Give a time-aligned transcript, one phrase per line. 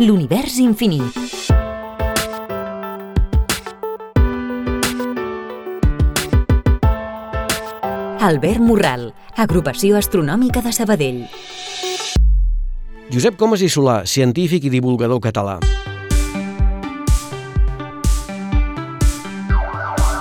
[0.00, 1.14] L'univers infinit.
[8.18, 11.20] Albert Morral, Agrupació Astronòmica de Sabadell.
[13.14, 15.60] Josep Comas i Solà, científic i divulgador català.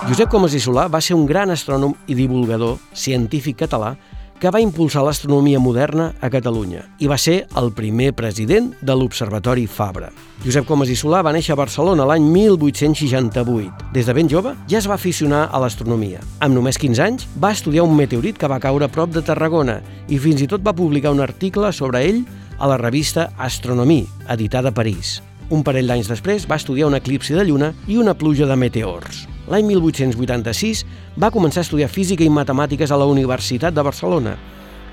[0.05, 3.95] Josep Comas i Solà va ser un gran astrònom i divulgador científic català
[4.39, 9.65] que va impulsar l'astronomia moderna a Catalunya i va ser el primer president de l'Observatori
[9.67, 10.11] Fabra.
[10.43, 13.91] Josep Comas i Solà va néixer a Barcelona l'any 1868.
[13.95, 16.21] Des de ben jove ja es va aficionar a l'astronomia.
[16.39, 19.79] Amb només 15 anys va estudiar un meteorit que va caure a prop de Tarragona
[20.07, 22.23] i fins i tot va publicar un article sobre ell
[22.59, 25.21] a la revista Astronomie, editada a París.
[25.49, 29.27] Un parell d'anys després va estudiar un eclipsi de lluna i una pluja de meteors.
[29.51, 30.83] L'any 1886
[31.19, 34.37] va començar a estudiar física i matemàtiques a la Universitat de Barcelona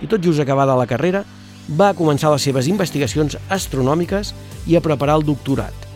[0.03, 1.23] i tot just acabada la carrera
[1.79, 4.33] va començar les seves investigacions astronòmiques
[4.67, 5.87] i a preparar el doctorat.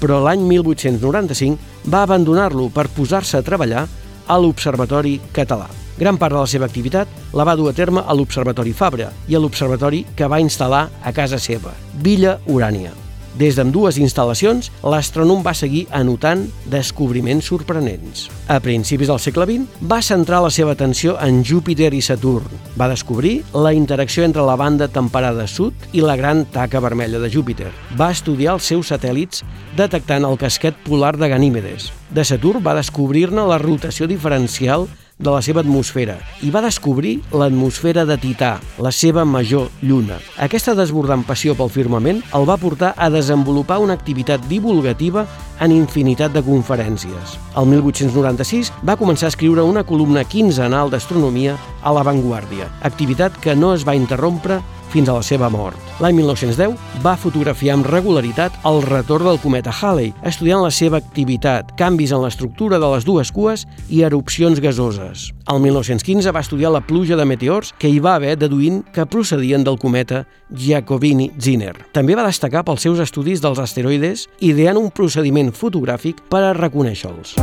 [0.00, 3.86] Però l'any 1895 va abandonar-lo per posar-se a treballar
[4.26, 5.70] a l'Observatori Català.
[5.96, 9.38] Gran part de la seva activitat la va dur a terme a l'Observatori Fabra i
[9.38, 13.05] a l'observatori que va instal·lar a casa seva, Villa Urània.
[13.36, 18.30] Des d'ambdues instal·lacions, l'astrònom va seguir anotant descobriments sorprenents.
[18.48, 22.48] A principis del segle XX, va centrar la seva atenció en Júpiter i Saturn.
[22.80, 27.30] Va descobrir la interacció entre la banda temperada sud i la gran taca vermella de
[27.30, 27.72] Júpiter.
[28.00, 29.44] Va estudiar els seus satèl·lits
[29.76, 31.90] detectant el casquet polar de Ganímedes.
[32.08, 38.04] De Saturn va descobrir-ne la rotació diferencial de la seva atmosfera i va descobrir l'atmosfera
[38.08, 40.18] de Tità, la seva major lluna.
[40.44, 45.24] Aquesta desbordant passió pel firmament el va portar a desenvolupar una activitat divulgativa
[45.64, 47.36] en infinitat de conferències.
[47.56, 53.56] El 1896 va començar a escriure una columna quinzenal d'astronomia a La Vanguardia, activitat que
[53.56, 54.60] no es va interrompre
[54.92, 55.78] fins a la seva mort.
[56.00, 61.72] L'any 1910 va fotografiar amb regularitat el retorn del cometa Halley, estudiant la seva activitat,
[61.78, 65.30] canvis en l'estructura de les dues cues i erupcions gasoses.
[65.46, 69.64] El 1915 va estudiar la pluja de meteors que hi va haver deduint que procedien
[69.64, 71.74] del cometa Giacobini-Zinner.
[71.94, 77.36] També va destacar pels seus estudis dels asteroides, ideant un procediment fotogràfic per a reconèixer-los.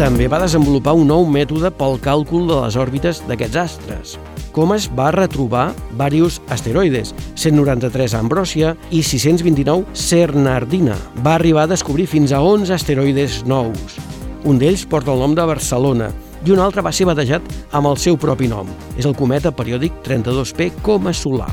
[0.00, 4.14] També va desenvolupar un nou mètode pel càlcul de les òrbites d'aquests astres.
[4.56, 10.96] Comas va retrobar diversos asteroides, 193 a Ambròsia i 629 Cernardina.
[11.20, 14.00] Va arribar a descobrir fins a 11 asteroides nous.
[14.48, 16.08] Un d'ells porta el nom de Barcelona
[16.46, 18.72] i un altre va ser batejat amb el seu propi nom.
[18.96, 21.52] És el cometa periòdic 32P Coma Solar.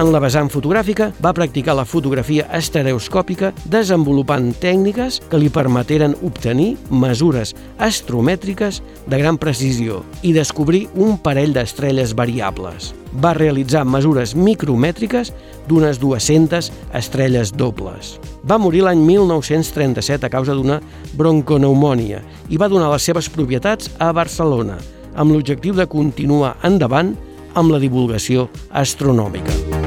[0.00, 6.70] En la vessant fotogràfica va practicar la fotografia estereoscòpica desenvolupant tècniques que li permeteren obtenir
[6.88, 8.78] mesures astromètriques
[9.12, 12.94] de gran precisió i descobrir un parell d'estrelles variables.
[13.20, 15.34] Va realitzar mesures micromètriques
[15.68, 18.14] d'unes 200 estrelles dobles.
[18.40, 20.80] Va morir l'any 1937 a causa d'una
[21.12, 24.80] bronconeumonia i va donar les seves propietats a Barcelona
[25.12, 27.12] amb l'objectiu de continuar endavant
[27.52, 29.79] amb la divulgació astronòmica.